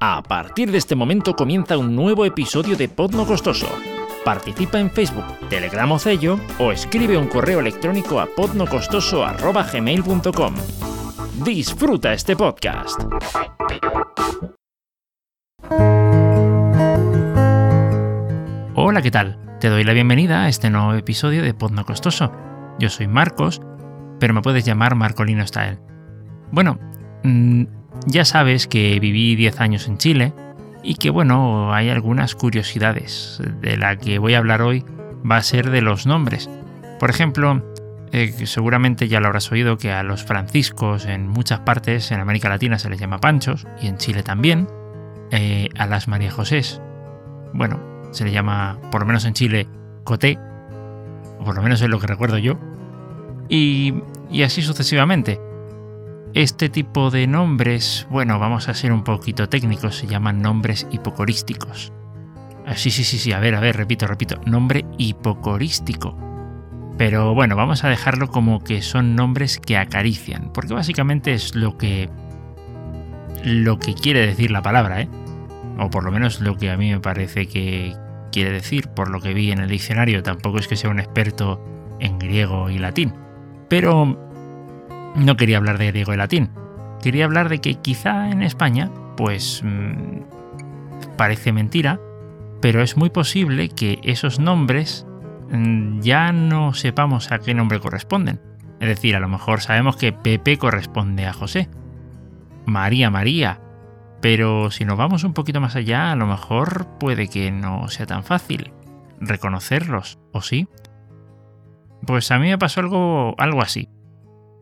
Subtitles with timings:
[0.00, 3.66] A partir de este momento comienza un nuevo episodio de Podno Costoso.
[4.24, 10.54] Participa en Facebook, Telegram o Cello o escribe un correo electrónico a podnocostoso.gmail.com.
[11.44, 13.00] Disfruta este podcast.
[18.76, 19.38] Hola, ¿qué tal?
[19.60, 22.32] Te doy la bienvenida a este nuevo episodio de Podno Costoso.
[22.78, 23.60] Yo soy Marcos,
[24.20, 25.78] pero me puedes llamar Marcolino Style.
[26.50, 26.78] Bueno,
[27.22, 27.64] mmm,
[28.06, 30.32] ya sabes que viví 10 años en Chile
[30.82, 33.40] y que bueno, hay algunas curiosidades.
[33.60, 34.84] De la que voy a hablar hoy
[35.28, 36.50] va a ser de los nombres.
[37.00, 37.62] Por ejemplo,
[38.12, 42.48] eh, seguramente ya lo habrás oído que a los franciscos en muchas partes en América
[42.48, 44.68] Latina se les llama panchos y en Chile también.
[45.30, 46.80] Eh, a las María Josés,
[47.52, 47.80] bueno,
[48.12, 49.66] se le llama, por lo menos en Chile,
[50.04, 50.38] coté,
[51.40, 52.58] o por lo menos es lo que recuerdo yo.
[53.48, 53.94] Y,
[54.30, 55.40] y así sucesivamente.
[56.34, 61.92] Este tipo de nombres, bueno, vamos a ser un poquito técnicos, se llaman nombres hipocorísticos.
[62.66, 66.18] Ah, sí, sí, sí, sí, a ver, a ver, repito, repito, nombre hipocorístico.
[66.98, 71.78] Pero bueno, vamos a dejarlo como que son nombres que acarician, porque básicamente es lo
[71.78, 72.10] que
[73.44, 75.08] lo que quiere decir la palabra, ¿eh?
[75.78, 77.94] O por lo menos lo que a mí me parece que
[78.32, 81.64] quiere decir, por lo que vi en el diccionario, tampoco es que sea un experto
[82.00, 83.14] en griego y latín.
[83.68, 84.33] Pero
[85.14, 86.50] no quería hablar de griego y latín.
[87.02, 90.22] Quería hablar de que quizá en España, pues mmm,
[91.16, 92.00] parece mentira,
[92.60, 95.06] pero es muy posible que esos nombres
[95.50, 98.40] mmm, ya no sepamos a qué nombre corresponden.
[98.80, 101.68] Es decir, a lo mejor sabemos que Pepe corresponde a José,
[102.66, 103.60] María María,
[104.20, 108.06] pero si nos vamos un poquito más allá, a lo mejor puede que no sea
[108.06, 108.72] tan fácil
[109.20, 110.68] reconocerlos, ¿o sí?
[112.06, 113.88] Pues a mí me pasó algo, algo así.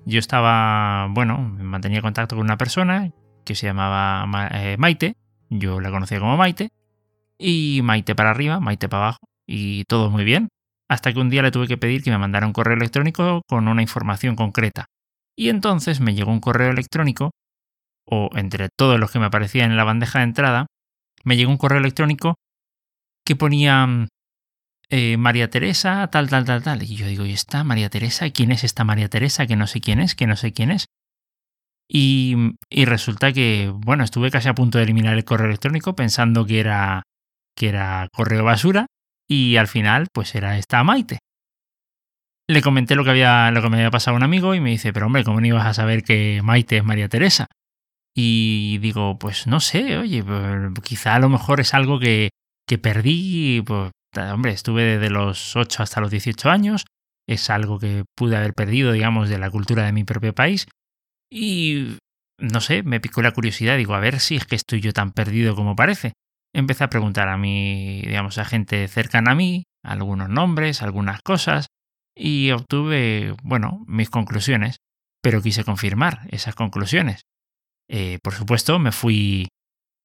[0.04, 3.12] Yo estaba, bueno, mantenía contacto con una persona
[3.44, 5.16] que se llamaba eh, Maite,
[5.48, 6.70] yo la conocía como Maite,
[7.38, 10.48] y Maite para arriba, Maite para abajo, y todo muy bien,
[10.88, 13.68] hasta que un día le tuve que pedir que me mandara un correo electrónico con
[13.68, 14.86] una información concreta.
[15.36, 17.30] Y entonces me llegó un correo electrónico,
[18.04, 20.66] o entre todos los que me aparecían en la bandeja de entrada,
[21.24, 22.34] me llegó un correo electrónico
[23.24, 24.06] que ponía
[24.92, 26.82] eh, María Teresa, tal, tal, tal, tal.
[26.82, 28.28] Y yo digo, ¿y esta María Teresa?
[28.28, 29.46] ¿Quién es esta María Teresa?
[29.46, 30.84] Que no sé quién es, que no sé quién es.
[31.88, 32.36] Y,
[32.68, 36.60] y, resulta que, bueno, estuve casi a punto de eliminar el correo electrónico pensando que
[36.60, 37.04] era,
[37.56, 38.84] que era correo basura
[39.26, 41.20] y al final, pues era esta Maite.
[42.46, 44.70] Le comenté lo que, había, lo que me había pasado a un amigo y me
[44.70, 47.46] dice, pero hombre, ¿cómo no ibas a saber que Maite es María Teresa?
[48.14, 52.28] Y digo, pues no sé, oye, pues, quizá a lo mejor es algo que,
[52.66, 56.84] que perdí, pues hombre, estuve desde los 8 hasta los 18 años,
[57.26, 60.66] es algo que pude haber perdido, digamos, de la cultura de mi propio país.
[61.30, 61.96] Y,
[62.38, 65.12] no sé, me picó la curiosidad, digo, a ver si es que estoy yo tan
[65.12, 66.12] perdido como parece.
[66.54, 71.66] Empecé a preguntar a mi, digamos, a gente cercana a mí, algunos nombres, algunas cosas,
[72.14, 74.76] y obtuve, bueno, mis conclusiones,
[75.22, 77.22] pero quise confirmar esas conclusiones.
[77.88, 79.48] Eh, por supuesto, me fui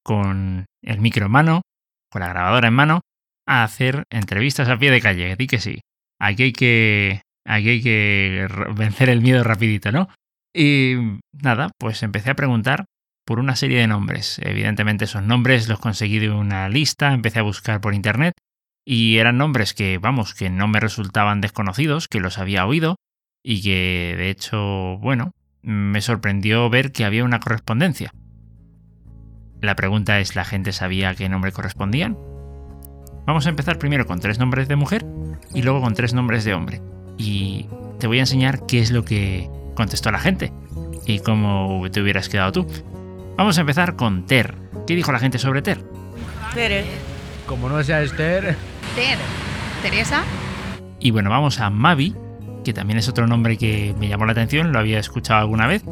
[0.04, 1.62] con el micro en mano,
[2.10, 3.02] con la grabadora en mano,
[3.48, 5.36] a hacer entrevistas a pie de calle.
[5.36, 5.82] Di que sí.
[6.20, 10.10] Aquí hay que, aquí hay que vencer el miedo rapidito, ¿no?
[10.54, 10.96] Y
[11.32, 12.86] nada, pues empecé a preguntar
[13.26, 14.40] por una serie de nombres.
[14.44, 18.34] Evidentemente esos nombres los conseguí de una lista, empecé a buscar por internet
[18.86, 22.96] y eran nombres que, vamos, que no me resultaban desconocidos, que los había oído
[23.44, 25.32] y que, de hecho, bueno,
[25.62, 28.12] me sorprendió ver que había una correspondencia.
[29.62, 32.18] La pregunta es, ¿la gente sabía a qué nombre correspondían?
[33.28, 35.06] Vamos a empezar primero con tres nombres de mujer
[35.54, 36.82] y luego con tres nombres de hombre.
[37.18, 37.66] Y
[38.00, 40.54] te voy a enseñar qué es lo que contestó la gente
[41.06, 42.68] y cómo te hubieras quedado tú.
[43.36, 44.56] Vamos a empezar con Ter.
[44.88, 45.84] ¿Qué dijo la gente sobre Ter?
[46.54, 46.86] Tere.
[47.46, 48.56] Como no sea Esther.
[48.96, 49.18] Ter.
[49.82, 50.24] Teresa.
[51.02, 52.16] Y bueno, vamos a Mavi,
[52.64, 55.84] que también es otro nombre que me llamó la atención, lo había escuchado alguna vez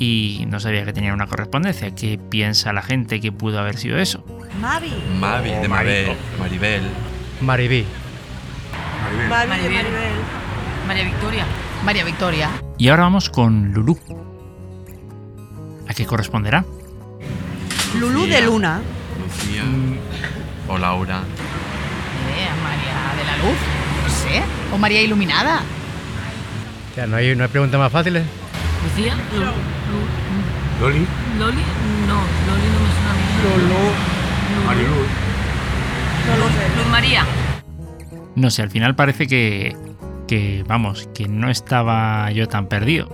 [0.00, 1.94] y no sabía que tenía una correspondencia.
[1.94, 4.24] ¿Qué piensa la gente que pudo haber sido eso?
[4.62, 4.92] Mavi.
[5.18, 6.16] Mavi, de Maribel.
[6.38, 6.82] Maribel.
[7.40, 7.84] Maribí.
[9.02, 9.28] Maribel.
[9.28, 9.86] Mavi de Maribel.
[10.86, 11.44] María Victoria.
[11.84, 12.48] María Victoria.
[12.78, 13.98] Y ahora vamos con Lulú.
[15.88, 16.64] ¿A qué corresponderá?
[17.98, 18.80] Lulú de Luna.
[19.20, 19.64] Lucía.
[20.68, 21.18] O Laura.
[21.18, 23.58] Eh, María de la Luz.
[24.04, 24.42] No sé.
[24.72, 25.60] O María Iluminada.
[26.96, 28.24] Ya, ¿no hay, no hay preguntas más fáciles?
[28.84, 29.16] Lucía.
[29.34, 31.06] Lu- Lu- Loli,
[31.38, 31.62] Loli.
[32.06, 33.22] No, Loli no me suena a mí.
[33.42, 33.90] Lolo,
[34.66, 35.08] Mariluz.
[36.28, 36.76] No lo sé.
[36.76, 37.26] Luz María.
[38.34, 39.76] No sé, al final parece que,
[40.26, 43.08] que, vamos, que no estaba yo tan perdido.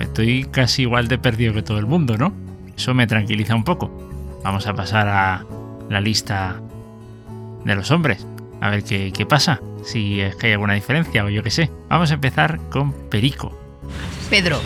[0.00, 2.32] Estoy casi igual de perdido que todo el mundo, ¿no?
[2.76, 3.90] Eso me tranquiliza un poco.
[4.44, 5.44] vamos a pasar a
[5.88, 6.60] la lista
[7.64, 8.26] de los hombres.
[8.60, 11.70] A ver qué, qué pasa, si es que hay alguna diferencia o yo qué sé.
[11.88, 13.58] Vamos a empezar con Perico.
[14.30, 14.60] Pedro.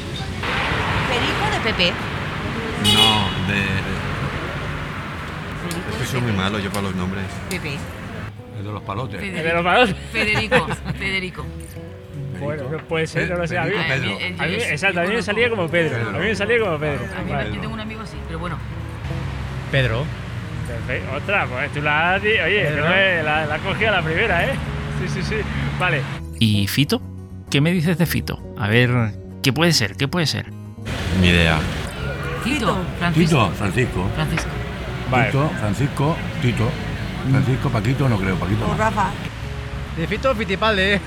[1.08, 1.92] Perico de Pepe.
[2.94, 4.05] No, de.
[6.06, 7.24] Que soy muy malo yo para los nombres.
[7.50, 7.72] Pepe.
[8.58, 9.20] El de los palotes.
[9.20, 9.96] Federico.
[10.12, 10.66] Federico.
[10.98, 11.46] Federico.
[12.40, 13.58] Bueno, no puede ser, no lo sé.
[13.58, 14.18] A mí, Pedro.
[14.18, 16.08] el- a mí- el- exacto, a mí me salía como Pedro.
[16.08, 17.00] A mí me salía como Pedro.
[17.18, 17.54] A mí Vale.
[17.54, 18.58] yo tengo un amigo así, pero bueno.
[19.72, 20.04] Pedro.
[20.68, 21.16] Perfecto.
[21.16, 24.52] Otra, pues tú la has Oye, no la, la has cogido a la primera, ¿eh?
[25.02, 25.36] Sí, sí, sí.
[25.78, 26.00] Vale.
[26.38, 27.00] ¿Y Fito?
[27.50, 28.38] ¿Qué me dices de Fito?
[28.58, 28.90] A ver,
[29.42, 29.96] ¿qué puede ser?
[29.96, 30.50] ¿Qué puede ser?
[31.20, 31.58] Ni idea.
[32.44, 32.76] Tito.
[32.98, 33.44] Francisco.
[33.46, 34.10] Tito, Francisco.
[34.14, 34.48] Francisco.
[35.10, 35.26] Vale.
[35.26, 36.68] Tito, Francisco, Tito.
[37.30, 38.64] Francisco, Paquito, no creo, Paquito.
[38.66, 38.76] O no.
[38.78, 39.10] Rafa.
[39.96, 40.98] De Fito Fitipaldi.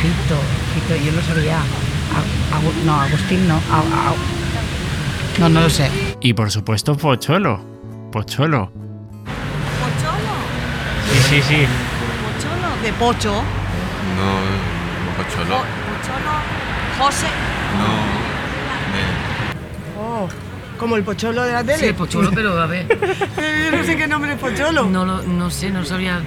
[0.00, 0.36] Fito,
[0.74, 1.58] Fito, yo lo sabía.
[2.52, 3.60] Agu- no, Agustín no.
[5.38, 5.88] No, no lo sé.
[6.20, 7.60] Y por supuesto Pocholo.
[8.10, 8.70] Pocholo.
[9.80, 10.34] Pocholo.
[11.12, 11.66] Sí, sí, sí.
[12.24, 12.82] Pocholo.
[12.82, 13.34] De Pocho.
[14.16, 14.28] No,
[15.16, 15.56] Po- Pocholo.
[15.58, 16.34] Pocholo.
[16.98, 17.26] José.
[17.78, 18.27] No.
[20.78, 21.78] Como el Pocholo de la tele.
[21.78, 22.86] Sí, el pocholo, pero a ver.
[22.88, 24.84] Yo no sé qué nombre es Pocholo.
[24.86, 26.20] No, lo, no sé, no sabría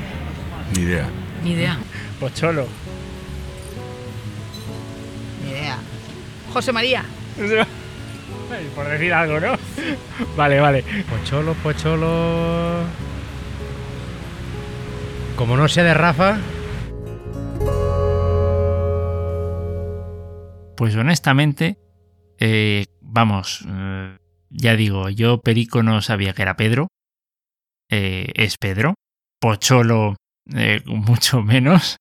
[0.76, 1.08] Ni idea.
[1.44, 1.78] ni idea.
[2.20, 2.68] Pocholo.
[5.44, 5.78] Ni idea.
[6.54, 7.04] José María.
[8.76, 9.58] Por decir algo, ¿no?
[10.36, 10.84] Vale, vale.
[11.10, 12.84] Pocholo, Pocholo.
[15.36, 16.38] Como no sea de Rafa,
[20.82, 21.78] Pues honestamente,
[22.40, 24.18] eh, vamos, eh,
[24.52, 26.88] ya digo, yo Perico no sabía que era Pedro.
[27.90, 28.96] Eh, es Pedro.
[29.40, 30.16] Pocholo,
[30.56, 31.98] eh, mucho menos.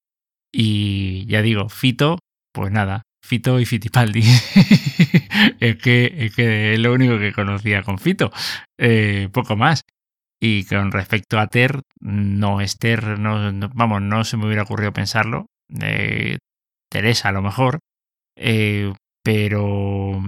[0.53, 2.19] Y ya digo, Fito,
[2.53, 4.21] pues nada, Fito y Fitipaldi.
[5.61, 8.33] es, que, es que es lo único que conocía con Fito.
[8.79, 9.83] Eh, poco más.
[10.43, 14.93] Y con respecto a Ter, no, Esther, no, no- vamos, no se me hubiera ocurrido
[14.93, 15.47] pensarlo.
[15.83, 16.39] Eh,
[16.91, 17.79] Teresa, a lo mejor.
[18.37, 18.93] Eh,
[19.23, 20.23] pero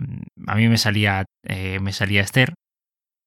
[0.47, 2.55] a mí me salía, eh, me salía Esther.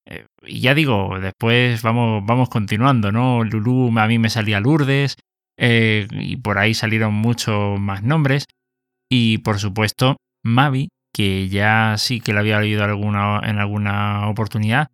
[0.07, 3.43] Eh, y ya digo, después vamos, vamos continuando, ¿no?
[3.43, 5.17] Lulú, a mí me salía Lourdes,
[5.57, 8.45] eh, y por ahí salieron muchos más nombres.
[9.09, 14.87] Y por supuesto, Mavi, que ya sí que la había oído alguna, en alguna oportunidad,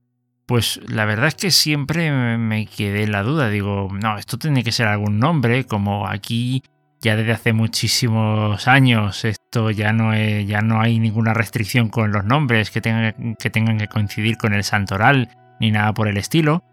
[0.46, 3.50] pues la verdad es que siempre me- me quedé en la duda.
[3.50, 6.64] Digo, no, esto tiene que ser algún nombre, como aquí
[7.02, 12.24] ya desde hace muchísimos años esto ya no, ya no hay ninguna restricción con los
[12.24, 15.28] nombres que tengan, que tengan que coincidir con el santoral
[15.60, 16.64] ni nada por el estilo.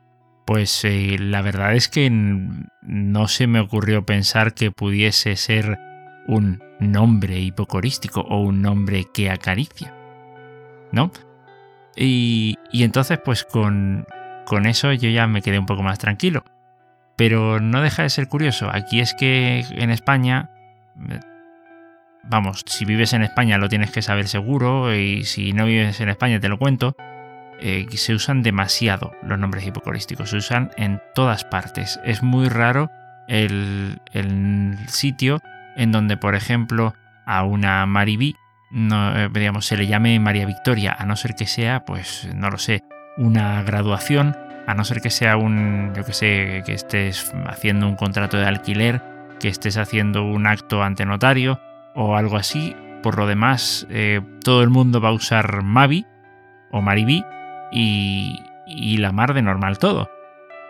[0.46, 5.76] Pues eh, la verdad es que no se me ocurrió pensar que pudiese ser
[6.28, 9.92] un nombre hipocorístico o un nombre que acaricia.
[10.92, 11.10] ¿No?
[11.96, 14.06] Y, y entonces pues con,
[14.46, 16.44] con eso yo ya me quedé un poco más tranquilo.
[17.16, 18.70] Pero no deja de ser curioso.
[18.72, 20.50] Aquí es que en España,
[21.10, 21.18] eh,
[22.24, 26.08] vamos, si vives en España lo tienes que saber seguro y si no vives en
[26.08, 26.96] España te lo cuento,
[27.60, 30.30] eh, se usan demasiado los nombres hipocorísticos.
[30.30, 31.98] Se usan en todas partes.
[32.04, 32.90] Es muy raro
[33.26, 35.40] el, el sitio
[35.76, 36.94] en donde, por ejemplo,
[37.26, 38.36] a una Maribí
[38.70, 42.58] no, eh, se le llame María Victoria, a no ser que sea, pues, no lo
[42.58, 42.84] sé,
[43.16, 47.96] una graduación, a no ser que sea un, yo que sé, que estés haciendo un
[47.96, 49.02] contrato de alquiler,
[49.40, 51.60] que estés haciendo un acto ante notario
[51.98, 52.74] o algo así.
[53.02, 56.06] Por lo demás, eh, todo el mundo va a usar Mavi
[56.70, 57.24] o Maribí
[57.72, 58.40] y,
[58.98, 60.08] la mar de normal todo.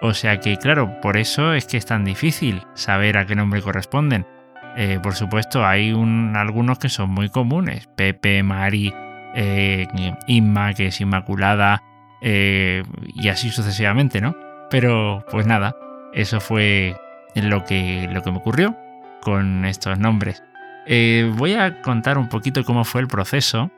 [0.00, 3.62] O sea que, claro, por eso es que es tan difícil saber a qué nombre
[3.62, 4.26] corresponden.
[4.76, 7.88] Eh, por supuesto, hay un- algunos que son muy comunes.
[7.96, 8.92] Pepe, Mari,
[9.34, 9.86] eh,
[10.28, 11.82] Inma, que es Inmaculada,
[12.20, 14.34] y así sucesivamente, ¿no?
[14.70, 15.76] Pero, pues nada,
[16.12, 16.96] eso fue
[17.36, 18.76] lo que me ocurrió
[19.22, 20.42] con estos nombres.
[20.88, 23.70] Eh, voy a contar un poquito cómo fue el proceso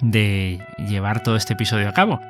[0.00, 2.20] de llevar todo este episodio a cabo.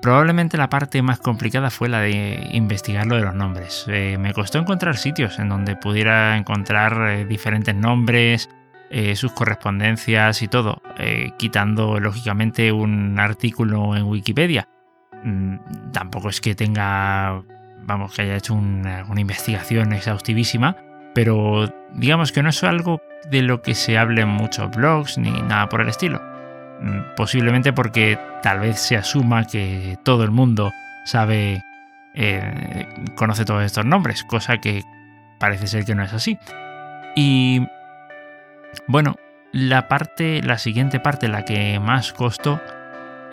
[0.00, 3.84] Probablemente la parte más complicada fue la de investigar lo de los nombres.
[3.88, 8.48] Eh, me costó encontrar sitios en donde pudiera encontrar eh, diferentes nombres,
[8.90, 10.82] eh, sus correspondencias y todo,
[11.36, 14.68] quitando lógicamente un artículo en Wikipedia.
[15.22, 15.56] Mm,
[15.92, 17.42] tampoco es que tenga,
[17.82, 20.76] vamos, que haya hecho una investigación exhaustivísima,
[21.14, 25.30] pero digamos que no es algo de lo que se hable en muchos blogs ni
[25.30, 26.20] nada por el estilo.
[26.80, 30.72] Mm, Posiblemente porque tal vez se asuma que todo el mundo
[31.04, 31.62] sabe,
[32.14, 34.82] eh, conoce todos estos nombres, cosa que
[35.38, 36.38] parece ser que no es así.
[37.16, 37.66] Y
[38.86, 39.16] bueno,
[39.52, 42.60] la parte, la siguiente parte, la que más costó,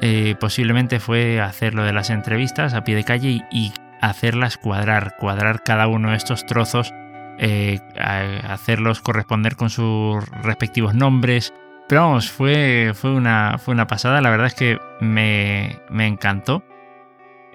[0.01, 4.57] eh, posiblemente fue hacer lo de las entrevistas a pie de calle y, y hacerlas
[4.57, 6.93] cuadrar, cuadrar cada uno de estos trozos,
[7.39, 7.79] eh,
[8.47, 11.53] hacerlos corresponder con sus respectivos nombres.
[11.87, 16.63] Pero vamos, fue, fue, una, fue una pasada, la verdad es que me, me encantó.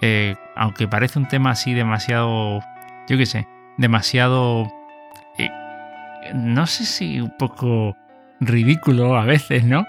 [0.00, 2.60] Eh, aunque parece un tema así demasiado,
[3.08, 3.46] yo qué sé,
[3.76, 4.68] demasiado,
[5.38, 5.50] eh,
[6.34, 7.96] no sé si un poco
[8.40, 9.84] ridículo a veces, ¿no?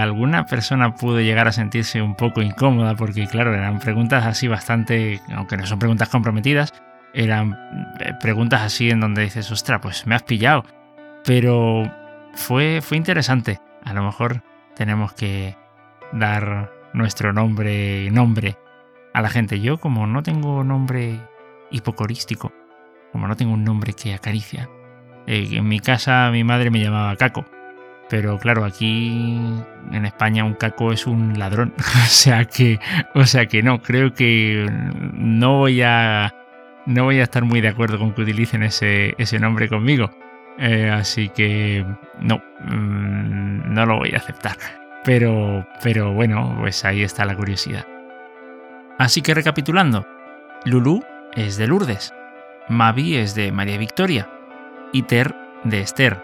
[0.00, 5.20] Alguna persona pudo llegar a sentirse un poco incómoda porque, claro, eran preguntas así bastante,
[5.34, 6.72] aunque no son preguntas comprometidas,
[7.14, 7.52] eran
[8.00, 10.64] eh, preguntas así en donde dices, ostra, pues me has pillado.
[11.24, 11.90] Pero
[12.34, 13.60] fue, fue interesante.
[13.84, 14.42] A lo mejor
[14.74, 15.56] tenemos que
[16.12, 18.56] dar nuestro nombre, nombre
[19.12, 19.60] a la gente.
[19.60, 21.20] Yo, como no tengo nombre
[21.70, 22.52] hipocorístico,
[23.12, 24.68] como no tengo un nombre que acaricia,
[25.26, 27.44] eh, en mi casa mi madre me llamaba Caco.
[28.08, 29.38] Pero claro, aquí
[29.92, 31.72] en España un caco es un ladrón.
[31.78, 32.80] o sea que.
[33.14, 34.66] O sea que no, creo que
[35.14, 36.34] no voy a.
[36.86, 40.10] No voy a estar muy de acuerdo con que utilicen ese, ese nombre conmigo.
[40.58, 41.84] Eh, así que
[42.20, 44.56] no, mm, no lo voy a aceptar.
[45.04, 47.86] Pero, pero bueno, pues ahí está la curiosidad.
[48.98, 50.06] Así que recapitulando,
[50.66, 51.02] Lulú
[51.34, 52.12] es de Lourdes,
[52.68, 54.28] Mavi es de María Victoria
[54.92, 55.34] y Ter
[55.64, 56.22] de Esther.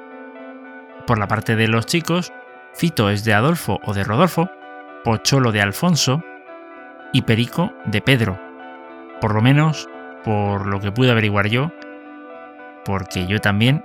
[1.07, 2.33] Por la parte de los chicos,
[2.75, 4.51] Fito es de Adolfo o de Rodolfo,
[5.05, 6.23] Pocholo de Alfonso
[7.13, 8.39] y Perico de Pedro.
[9.21, 9.89] Por lo menos
[10.27, 11.71] por lo que pude averiguar yo,
[12.85, 13.85] porque yo también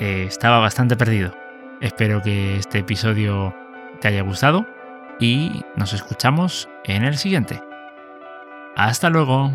[0.00, 1.32] eh, estaba bastante perdido.
[1.80, 3.54] Espero que este episodio
[4.00, 4.66] te haya gustado
[5.20, 7.62] y nos escuchamos en el siguiente.
[8.74, 9.52] Hasta luego.